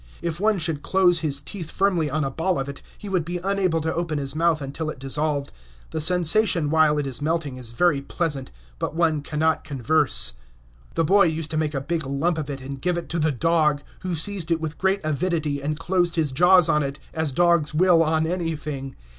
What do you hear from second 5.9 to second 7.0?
The sensation while